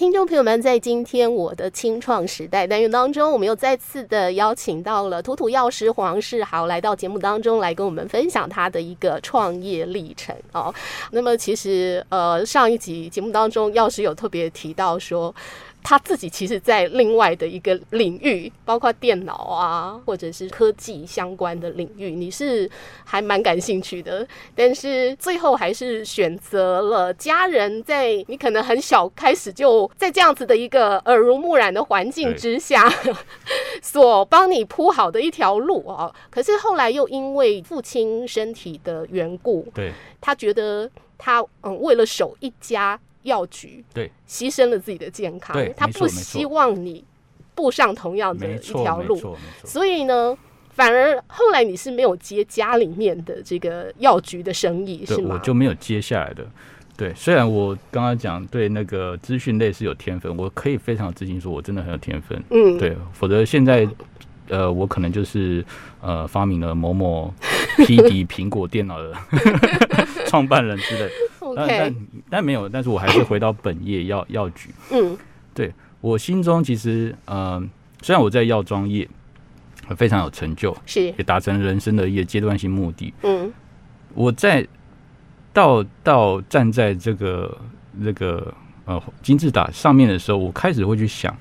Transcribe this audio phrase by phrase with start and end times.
[0.00, 10.74] 听众朋友们，在今天我的清创时代单元当中，我们又再次的邀请到了土土药师黄世豪来到节目当中来跟我们分享他的一个创业历程哦。
[11.10, 15.34] 那么其实呃上一集节目当中，药师有特别提到说。
[15.82, 22.70] 他自己其实，在另外的一个领域，包括电脑啊，或者是科技相关的领域，你是
[23.04, 24.26] 还蛮感兴趣的。
[24.54, 32.88] 但是最后还是选择了家人在你可能很小开始就在这样子的一个耳濡目染的环境之下，
[33.82, 36.12] 所帮你铺好的一条路啊。
[36.30, 43.00] 可是后来又因为父亲身体的缘故，对，他觉得他嗯为了守一家。
[43.22, 47.04] 药局对，牺牲了自己的健康，他不希望你
[47.54, 50.36] 步上同样的一条路，所以呢，
[50.70, 55.34] 反而后来你是没有接家里面的这个药局的生意，是吗？
[55.34, 56.46] 我就没有接下来的。
[56.96, 62.42] 对，虽然我刚刚讲对那个资讯类是有天分，我可以非常自信说，我真的很有天分。
[62.50, 63.88] 嗯，对，否则现在
[64.48, 65.64] 呃，我可能就是
[66.02, 67.32] 呃，发明了某某
[67.78, 69.14] 匹敌 苹果电脑的
[70.26, 71.10] 创办人之类。
[71.54, 71.96] 但但
[72.30, 74.70] 但没有，但是我还是回到 本业药药局。
[74.90, 75.16] 嗯，
[75.54, 77.62] 对我心中其实，呃，
[78.02, 79.08] 虽然我在药妆业
[79.96, 83.12] 非常有成就，是也达成人生的一个阶段性目的。
[83.22, 83.52] 嗯，
[84.14, 84.66] 我在
[85.52, 87.58] 到到站在这个
[87.92, 88.52] 那个
[88.84, 91.36] 呃金字塔上面的时候，我开始会去想，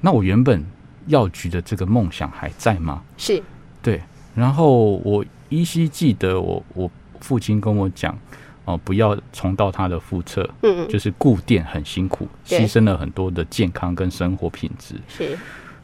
[0.00, 0.64] 那我原本
[1.06, 3.02] 药局的这个梦想还在吗？
[3.16, 3.42] 是，
[3.82, 4.00] 对。
[4.34, 6.90] 然后我依稀记得我我
[7.20, 8.16] 父亲跟我讲。
[8.64, 10.48] 哦，不要重到他的腹侧。
[10.62, 14.94] 嗯，就是固电很辛苦，牺牲了很多的健康跟生活品质。
[15.08, 15.36] 是，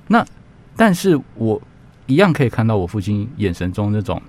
[0.07, 0.25] 那
[0.77, 1.61] 但是我
[2.07, 4.21] 一样可以看到我父亲眼神中那种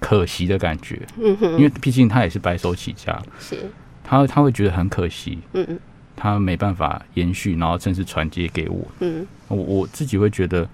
[0.00, 1.00] 可惜的感觉。
[1.18, 3.20] 嗯哼，因为毕竟他也是白手起家。
[3.38, 3.70] 是，
[4.02, 5.38] 他他会觉得很可惜。
[5.52, 5.80] 嗯嗯，
[6.16, 8.84] 他没办法延续，然后甚至传接给我。
[9.00, 10.68] 嗯，我我自己会觉得，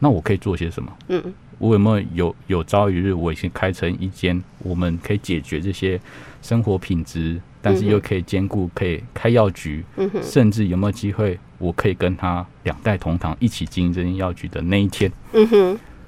[0.00, 0.92] 那我可以做些什么？
[1.08, 1.34] 嗯。
[1.64, 5.98] 我有没有有有朝一日，我已经开成一间，我们可以解决这些
[6.42, 9.82] 生活品质，但是又可以兼顾可以开药局，
[10.22, 15.10] 甚至有没有机会，我可以跟他两代同堂一起经营这间药局的那一天？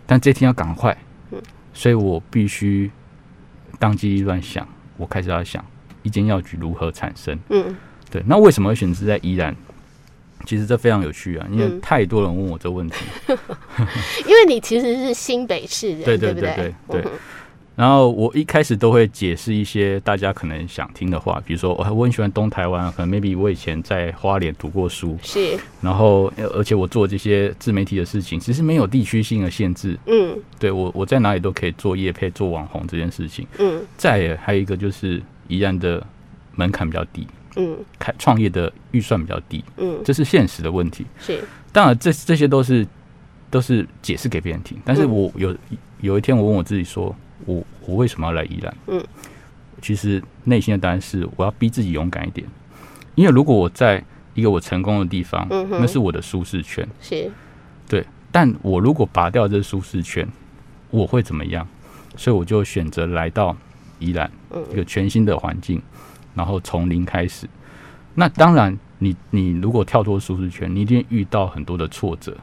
[0.07, 0.95] 但这天要赶快，
[1.73, 2.91] 所以我必须
[3.79, 5.65] 当机立断想，我开始要想
[6.03, 7.39] 一间药局如何产生。
[8.11, 9.57] 对，那为什么会选择在宜兰？
[10.47, 13.05] 其实这非常有趣啊，因为太多人问我这个问题。
[13.27, 13.37] 嗯、
[14.27, 16.75] 因为你其实是新北市人，对对对对对。
[16.89, 17.13] 对对
[17.75, 25.59] 然后我一开始都会解释一些大家可能想听的话，比如说我我很喜欢东台湾，可能 maybe 我以前在花莲读过书，是。
[25.83, 29.95] 然后而且我做这些自媒体的事情，其实没有地区性的限制。
[30.07, 30.39] 嗯。
[30.59, 33.47] 对我我在哪里都可以做业配做网红这件事情。
[33.59, 33.85] 嗯。
[33.99, 36.03] 再还有一个就是宜兰的
[36.55, 37.27] 门槛比较低。
[37.57, 41.05] 嗯，开创业的预算比较低，嗯，这是现实的问题。
[41.19, 42.87] 是，当然这这些都是
[43.51, 44.79] 都是解释给别人听。
[44.85, 45.57] 但是我有
[46.01, 48.77] 有一天我问我自己说，我我为什么要来宜兰？
[48.87, 49.05] 嗯，
[49.83, 52.47] 其实内心的答案是我要逼自己勇敢一点，
[53.15, 54.03] 因为如果我在
[54.35, 57.31] 一个我成功的地方，嗯，那是我的舒适圈，是，
[57.89, 58.05] 对。
[58.31, 60.29] 但我如果拔掉这舒适圈，
[60.91, 61.67] 我会怎么样？
[62.17, 63.57] 所以我就选择来到
[63.99, 64.31] 宜兰，
[64.71, 65.81] 一个全新的环境。
[66.37, 67.49] 然后从零开始，
[68.15, 72.37] 那当然你，你你如果跳脱舒适圈，你一定遇到很多的挫折。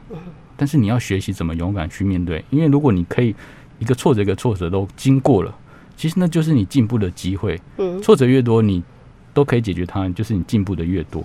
[0.56, 3.34] 但是你要学习怎么勇敢去面对，因为如果你可以
[3.78, 5.52] 一个挫折一个挫折都经过了，
[5.96, 7.60] 其实那就是你进步的机会。
[8.02, 8.82] 挫折越多，你
[9.32, 11.24] 都可以解决它，就是你进步的越多。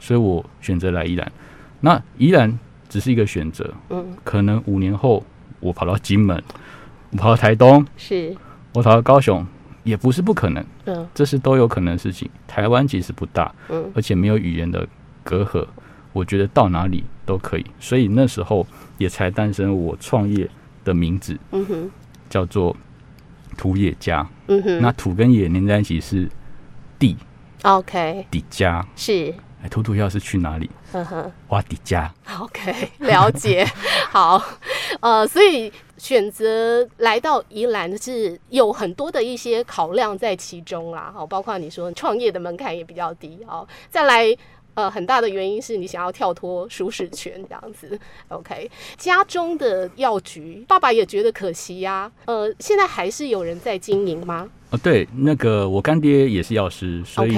[0.00, 1.32] 所以我选择来宜兰，
[1.80, 2.58] 那宜兰
[2.88, 3.72] 只是一个选择。
[4.24, 5.24] 可能五年后
[5.60, 6.42] 我跑到金门，
[7.10, 8.36] 我跑到台东，是
[8.72, 9.46] 我跑到高雄。
[9.84, 12.28] 也不是不可能，嗯，这是都有可能的事情。
[12.48, 14.86] 台湾其实不大，嗯，而且没有语言的
[15.22, 15.64] 隔阂，
[16.12, 17.66] 我觉得到哪里都可以。
[17.78, 18.66] 所以那时候
[18.98, 20.48] 也才诞生我创业
[20.84, 21.90] 的名字，嗯哼，
[22.28, 22.74] 叫做
[23.56, 24.80] 土野家，嗯哼。
[24.80, 26.28] 那土跟野连在一起是
[26.98, 27.16] 地
[27.62, 29.34] ，OK，底家是。
[29.62, 30.70] 哎，土土要是去哪里？
[30.92, 33.66] 呵呵，挖底家，OK，了解。
[34.10, 34.42] 好，
[35.00, 35.70] 呃，所以。
[35.96, 44.36] 选择来到宜兰是有很多的一些考量在其中啦，好，包括你说创业的门槛也比较低，哦，再来
[44.74, 47.98] 呃很大的原因是你想要跳脱舒适圈这样子
[48.28, 54.48] ，OK，家中的药局，爸爸也觉得可惜呀、啊，呃，现在还是有人在经营吗？
[54.70, 57.36] 哦，对，那个我干爹也是药师，所以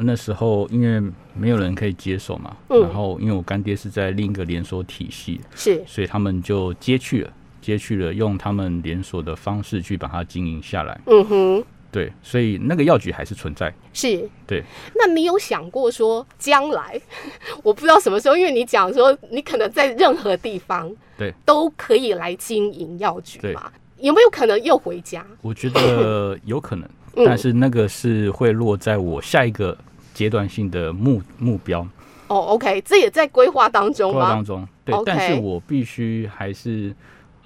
[0.00, 7.32] 那时候因为没有人可以接手嘛，然后因为我干爹是在另一个连锁体系，是，所以他们就接去了。
[7.68, 10.98] 接去了，用他们连锁的方式去把它经营下来。
[11.04, 13.70] 嗯哼，对，所以那个药局还是存在。
[13.92, 14.64] 是，对。
[14.94, 16.98] 那你有想过说将来，
[17.62, 23.70] 我不知道什么时候，因为你讲说你可能在任何地方，对，都可以来经营药局嘛？
[23.98, 25.22] 有没有可能又回家？
[25.42, 26.88] 我觉得 有可能，
[27.26, 29.76] 但是那个是会落在我下一个
[30.14, 31.86] 阶段性的目目标。
[32.28, 34.18] 哦，OK，这也在规划当中吗？
[34.18, 34.94] 规划当中，对。
[35.04, 36.94] 但是我必须还是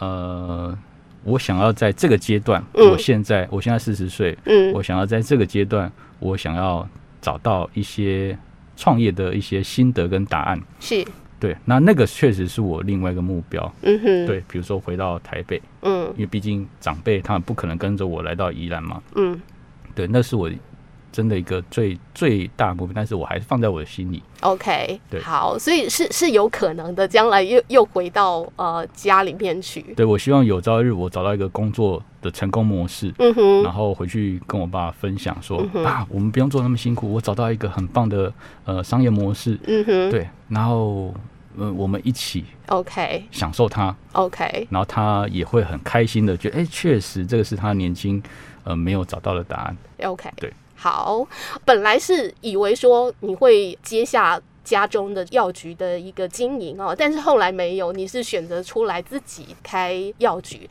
[0.03, 0.79] 呃。
[1.25, 5.89] 我想要在这个阶段，嗯、我现在我现在四十岁，嗯，我想要在这个阶段，
[6.19, 6.85] 我想要
[7.21, 8.37] 找到一些
[8.77, 11.07] 创业的一些心得跟答案，是，
[11.39, 19.41] 对，那那个确实是我另外一个目标，嗯哼，对，比如说回到台北，嗯，因为毕竟长辈他们不可能跟着我来到宜兰嘛，嗯，
[19.95, 20.51] 对，那是我。
[21.13, 24.23] 真的一个最最大部分，但是我还是放在我的心里。
[24.41, 29.83] OK，对，好，所以是是有可能的，将来又又回到呃家里面去。
[29.95, 38.33] 对，我希望有朝一日我找到一个工作的成功模式，嗯哼，然后回去跟我爸分享说、嗯、啊，我们不用做那么辛苦，我找到一个很棒的
[38.65, 41.15] 呃商业模式，嗯哼，对，然后
[41.57, 48.21] 嗯我们一起 OK 享受它，OK，然后他也会很开心的觉得，哎，确实这个是他年轻
[48.65, 49.77] 呃没有找到的答案。
[50.03, 50.53] OK，对。
[50.83, 51.25] 好，
[51.65, 60.69] 本来是以为说你会接下家中的药局的一个经营哦，但是后来没有，你是选择出来自己开药局。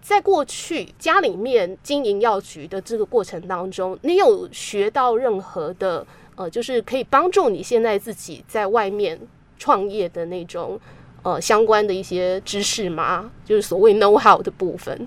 [0.00, 9.20] 在过去家里面经营药局的这个过程当中，你有学到任何的呃，就是可以帮助你现在自己在外面
[9.58, 10.80] 创业的那种
[11.22, 13.30] 呃相关的一些知识吗？
[13.44, 15.06] 就是所谓 know how 的部分。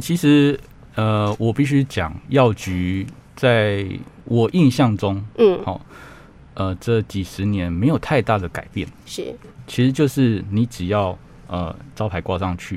[0.00, 0.56] 其实
[0.94, 3.04] 呃，我必须讲药局。
[3.36, 3.86] 在
[4.24, 5.80] 我印象中，嗯，好，
[6.54, 9.34] 呃，这几十年没有太大的改变，是，
[9.66, 12.76] 其实就是你只要呃招牌挂上去，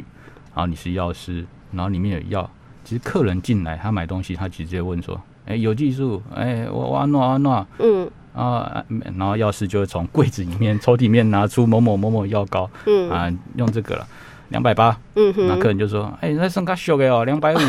[0.53, 2.49] 然后你是药师，然后里面有药，
[2.83, 8.83] 其实客人进来他买东西，他直接问说，哎，有技术，哎，我我阿诺阿诺，嗯，啊，
[9.17, 13.09] 然后药师就会从柜子里面 抽屉里面拿出某某某某药膏，嗯。
[13.09, 14.07] 啊，用这个了，
[14.49, 17.59] 两百八，嗯哼，那客人就说，哎，那剩卡小的哦，两百五，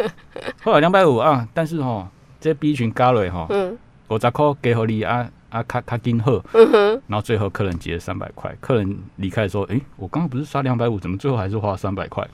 [0.62, 2.06] 后来两百五啊，但是哦。
[2.40, 3.48] 这比群加了哈，
[4.08, 6.42] 五十块给好你啊啊，卡卡金贺，
[7.06, 12.26] 然后最后客人结了三百块，客人离开说：“哎，我刚刚不是刷两百五，怎么最后还是花三百块？”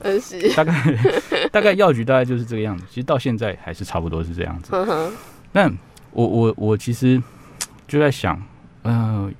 [0.55, 0.73] 大概
[1.51, 4.71] 大概药局大概就是这个样子，其实到现在还是差不多是这样子。
[5.51, 5.71] 那
[6.11, 7.21] 我我我其实
[7.87, 8.35] 就在想，
[8.81, 9.31] 嗯、呃，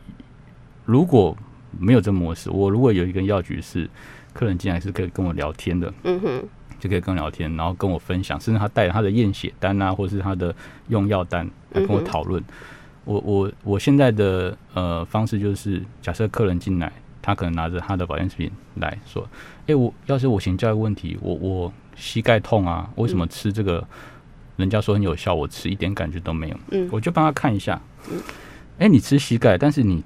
[0.86, 1.36] 如果
[1.78, 3.90] 没有这模式，我如果有一个药局是
[4.34, 6.44] 客人进来是可以跟我聊天的，嗯哼。
[6.84, 10.54] 就可以跟我聊天，然后跟我分享，甚至他带着他的验血单啊，或是他的
[10.90, 12.42] 用药单来跟我讨论。
[12.42, 12.46] 嗯、
[13.06, 16.92] 我我我现在的呃方式就是，假设客人进来，
[17.22, 19.26] 他可能拿着他的保健食品来说
[19.64, 23.78] ：“哎、欸，我要是我请教一个问题，我我膝盖痛啊，为什么吃这个？
[23.80, 23.88] 嗯、
[24.58, 26.60] 人家说很有效，我吃一点感觉都没有。
[26.70, 27.82] 嗯，我就帮他看一下。
[28.12, 28.18] 嗯，
[28.78, 30.04] 哎、欸，你吃膝盖，但是你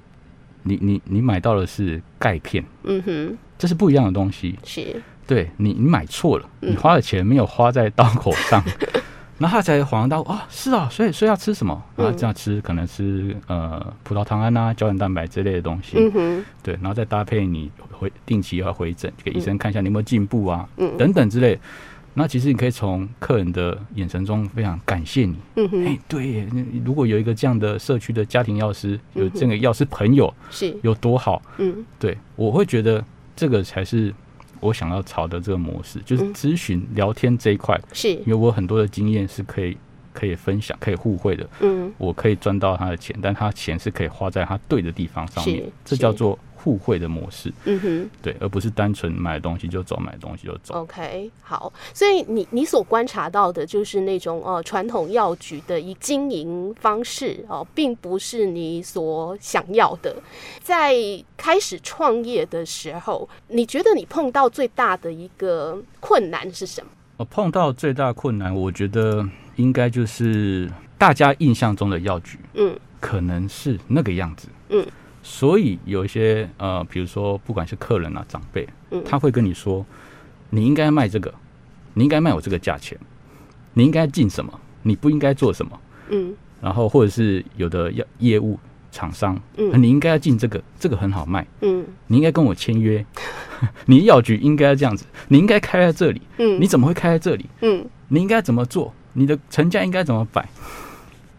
[0.62, 2.64] 你你你买到的是钙片。
[2.84, 4.58] 嗯哼，这是不一样的东西。
[4.64, 5.02] 是。
[5.28, 9.02] 对你，你买错了，你花的钱没有花在刀口上，嗯、
[9.36, 11.80] 然后他才恍然大悟啊，是啊，所以所以要吃什么？
[11.94, 21.60] 然后这样吃可能吃呃葡萄糖胺啊、胶原蛋白之类的东西，嗯哼，对，然后再搭配你回定期要回诊给医生看一下你有没有进步啊，嗯、等等之类。
[22.14, 26.48] 那其实你可以从客人的眼神中非常感谢你，嗯哼，哎，对，
[26.82, 30.74] 如果有一个这样的社区的家庭药师，有这个药师朋友，是。
[30.82, 31.42] 有多好？
[31.58, 33.04] 嗯，对，我会觉得
[33.36, 34.14] 这个才是。
[34.60, 39.76] 我想要朝的这个模式，就是咨询聊天这一块，是因为我很多的经验是可以
[40.12, 41.48] 可以分享、可以互惠的。
[41.60, 46.38] 嗯，我可以赚到他的钱，但他钱是可以花在他对的地方上面，这叫做。
[46.60, 50.74] 互惠的模式，嗯哼，对，而不是单纯买东西就走，买东西就走。
[50.74, 60.16] OK，好，所以你你所观察到的就是那种呃传统药局的一经营方式哦、呃，并不是你所想要的。
[60.60, 60.96] 在
[61.36, 66.90] 开始创业的时候，你觉得你碰到最大的一个困难是什么？
[67.18, 69.24] 我碰到最大困难，我觉得
[69.54, 74.84] 应该就是大家印象中的药局，嗯，可能是那个样子，嗯。
[75.22, 78.66] 所以有一些呃，比如说不管是客人啊、长辈，
[79.04, 79.84] 他会跟你说，
[80.50, 81.32] 你应该卖这个，
[81.94, 82.96] 你应该卖我这个价钱，
[83.74, 88.58] 你应该进什么，你不应该做什么，嗯，然后或者是有的要业务
[88.90, 93.04] 厂商，嗯，你应该要进这个，这个很好卖，嗯，你应该跟我签约，
[93.84, 97.44] 你药局应该要这样子，你应该开在这里，嗯，你怎么会开在这里？
[97.60, 98.94] 嗯，你应该怎么做？
[99.12, 100.48] 你的成价应该怎么摆？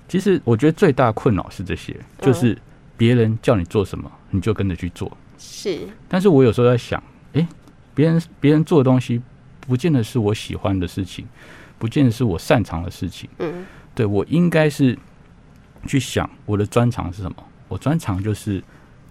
[0.07, 2.55] 其实我觉得最大困扰是这些，就是。
[2.99, 5.09] 别人叫你做什么，你就跟着去做。
[5.37, 7.01] 是，但是我有时候在想，
[7.31, 7.47] 诶，
[7.95, 9.21] 别人别人做的东西，
[9.61, 11.25] 不见得是我喜欢的事情，
[11.77, 13.29] 不见得是我擅长的事情。
[13.37, 13.65] 嗯，
[13.95, 14.99] 对，我应该是
[15.87, 17.37] 去想我的专长是什么。
[17.69, 18.61] 我专长就是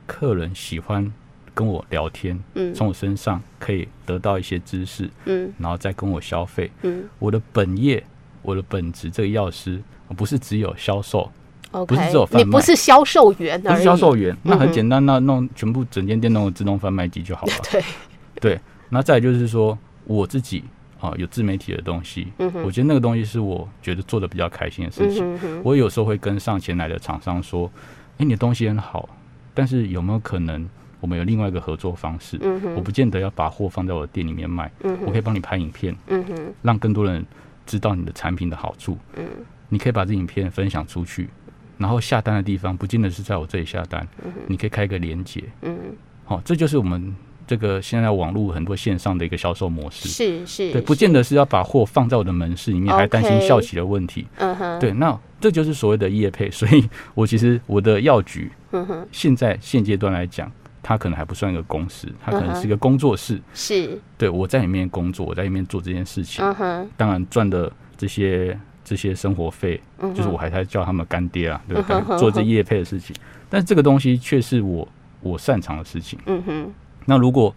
[0.07, 1.11] 客人喜欢
[1.55, 6.71] 跟我聊天，嗯，从我身上可以得到一些知识，嗯，然后再跟我消费。
[6.83, 8.05] 嗯，我的本业，
[8.43, 9.83] 我的本职，这个药师
[10.15, 11.33] 不是只有销售。
[11.71, 17.53] 不是只有贩卖，你不是销售员，不是销售员，那很简单，那弄全部整间店弄个自动贩卖机就好了。
[17.71, 17.83] 对
[18.41, 20.65] 对，那再就是说我自己
[21.01, 25.39] 啊，有自媒体的东西，嗯，我觉得那个东西是我觉得做的比较开心的事情。
[25.45, 27.71] 嗯、我有时候会跟上前来的厂商说
[28.17, 29.09] ：“哎、欸，你的东西很好，
[29.55, 30.69] 但是有没有可能
[31.01, 32.39] 我们有另外一个合作方式？
[32.41, 36.25] 嗯、我不见得要把货放在我的店里面卖，嗯、我可以帮你拍影片，嗯，
[36.63, 37.25] 让更多人
[37.67, 38.97] 知道你的产品的好处。
[39.17, 39.25] 嗯，
[39.69, 41.29] 你可以把这影片分享出去。”
[41.79, 45.79] 然后下单的地方不见得是在我这里下单，嗯、你可以开一个连接，嗯，
[46.25, 47.15] 好、哦，这就是我们
[47.47, 60.51] 这个现在网络很多线上的一个销售模式，是是，对，不见得是要把货放在我的门市里面，还担心效期的问题，嗯哼，对，那这就是所谓的业配，所以我其实我的药局，嗯哼，现在现阶段来讲，
[60.83, 68.59] 它可能还不算一个公司，它可能是一个工作室，是，对，我在里面工作，我在里面做这件事情，嗯哼，当然赚的这些。
[68.89, 69.79] 这些生活费，
[70.15, 72.19] 就是我还在叫他们干爹啊，对不对？
[72.19, 73.15] 做这业配的事情，
[73.51, 74.89] 但是这个东西却是我
[75.21, 76.19] 我擅长的事情。
[76.25, 76.73] 嗯哼。
[77.05, 77.55] 那如果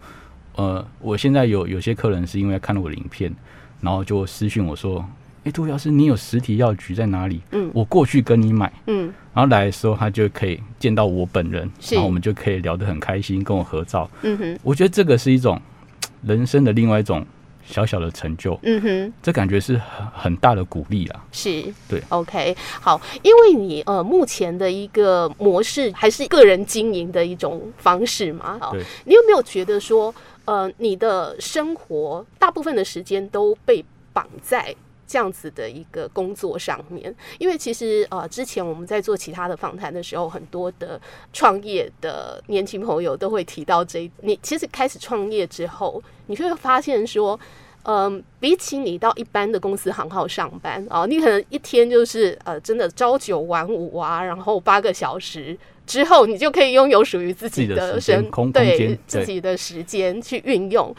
[0.56, 3.34] 呃，我现在有有些客人是因为看了我的影片，
[3.80, 5.02] 然后就私讯我说
[5.44, 7.40] ：“哎，杜药师，你有实体药局在哪里？
[7.52, 8.70] 嗯，我过去跟你买。
[8.88, 14.10] 嗯，然后来的时候他就可以见到我本人，然后我们就可以聊得很开心，跟我合照。
[14.22, 15.58] 嗯哼，我觉得这个是一种
[16.22, 17.24] 人生的另外一种。
[17.64, 21.24] 小小的成就，嗯哼，这感觉是很很大的鼓励啊。
[21.32, 30.14] 是，对，OK，好，因为你呃目前的一个模式还是个人经营的一种方式嘛，好，对，你有没有觉得说，
[30.44, 34.74] 呃，你的生活大部分的时间都被绑在
[35.12, 40.98] 这样子的一个工作上面，因为其实呃，之前我们在做其他的访谈的时候，很多的
[41.34, 44.10] 创业的年轻朋友都会提到这一。
[44.22, 47.38] 你其实开始创业之后，你就会发现说，
[47.82, 55.54] 嗯、呃，比起你到一般的公司行号上班啊、呃，你可能一天就是呃，真的朝九晚五啊，然后八个小时
[55.86, 60.96] 之后，你就可以拥有属于自己的生空对，对自己的时间去运用。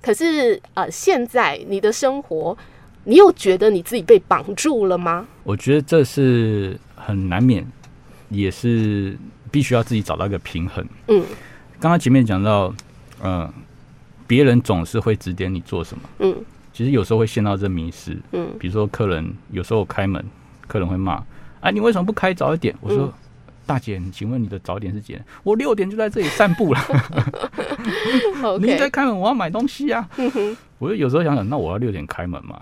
[0.00, 2.56] 可是呃，现在你的生活。
[3.04, 5.26] 你有觉得你自己被绑住了吗？
[5.42, 7.66] 我觉得这是很难免，
[8.28, 9.16] 也是
[9.50, 10.86] 必须要自己找到一个平衡。
[11.08, 11.24] 嗯，
[11.78, 12.68] 刚刚前面讲到，
[13.22, 13.54] 嗯、呃，
[14.26, 16.02] 别人总是会指点你做什么。
[16.18, 16.36] 嗯，
[16.72, 18.16] 其实有时候会陷到这迷失。
[18.32, 20.24] 嗯，比如说客人有时候开门，
[20.66, 21.22] 客人会骂
[21.60, 23.12] ：“哎，你为什么不开早一点？”我说：“嗯、
[23.64, 25.24] 大姐，你请问你的早点是几点？
[25.42, 26.80] 我六点就在这里散步了。
[28.60, 30.06] 你在开门，我要买东西啊。
[30.18, 32.60] 嗯哼”我就有时候想想，那我要六点开门嘛？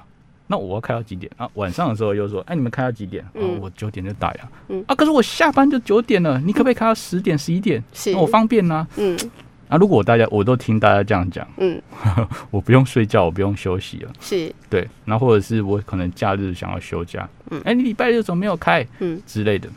[0.51, 1.49] 那我要开到几点啊？
[1.55, 3.23] 晚上的时候又说，哎，你们开到几点？
[3.35, 4.39] 嗯、啊，我九点就打烊。
[4.69, 7.85] 嗯啊，可是我下班就九点了，你可不可以开到十点、十一点？
[7.93, 8.89] 是，那我方便呢、啊。
[8.97, 9.19] 嗯，
[9.69, 11.81] 啊，如果大家我都听大家这样讲，嗯，
[12.51, 14.11] 我不用睡觉，我不用休息了。
[14.21, 18.87] 是，对，那或者是我可能假日想要休假，嗯，哎，你礼拜六怎么没有开？
[19.01, 19.69] 嗯，之类的。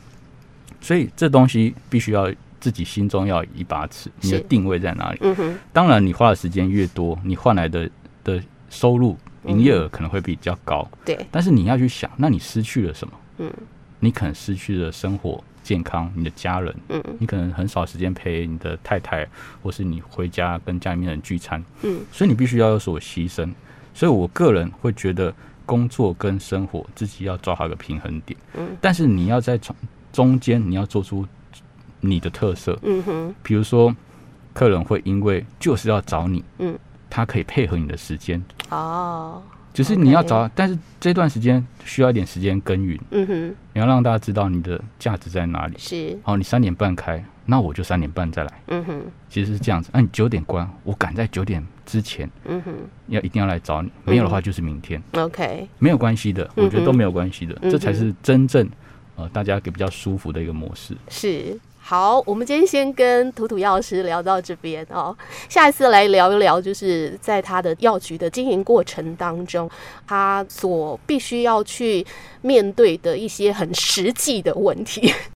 [0.79, 5.19] 所以这东西必须要自己心中要有一把尺，你的定位在哪里？
[5.21, 5.59] 嗯哼。
[5.73, 7.89] 当然，你花的时间越多，你换来的
[8.23, 9.17] 的收入。
[9.45, 13.13] 营业额可能会比较高，对，但是你要去想，那你失去了什么？
[13.39, 13.51] 嗯，
[13.99, 19.27] 你可能失去了生活、健康，你的家人，嗯，你可能很少时间陪你的太太，
[19.63, 23.51] 或是你回家跟家里面人聚餐，嗯，所以你必须要有所牺牲。
[23.93, 25.33] 所以我个人会觉得，
[25.65, 29.75] 工作跟生活自己要抓好一个平衡点，嗯，但是你要在中
[30.13, 31.25] 中间你要做出
[31.99, 33.95] 你的特色，嗯哼，比如说
[34.53, 36.77] 客人会因为就是要找你，嗯。
[37.11, 42.99] 他可以配合你的时间哦，就是你要找，但是这段时间需要一点时间耕耘。
[43.11, 45.75] 嗯哼，你要让大家知道你的价值在哪里。
[45.77, 48.63] 是，哦，你三点半开，那我就三点半再来。
[48.67, 49.89] 嗯哼，其实是这样子。
[49.93, 52.29] 那你九点关，我赶在九点之前。
[52.45, 52.73] 嗯哼，
[53.07, 55.01] 要一定要来找你，没有的话就是明天。
[55.13, 58.67] OK，没有关系的，我觉得都没有关系的，这才是真正
[59.17, 60.95] 呃大家给比较舒服的一个模式。
[61.09, 61.59] 是。
[61.83, 65.13] 好，我们今天先跟土土药师聊到这边哦，
[65.49, 69.69] 下一次来聊一聊，就是在他的药局的经营过程当中，
[70.07, 72.05] 他所必须要去
[72.41, 75.13] 面对的一些很实际的问题。